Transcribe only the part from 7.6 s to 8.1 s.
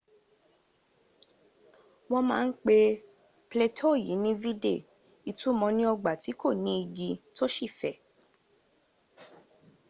fẹ̀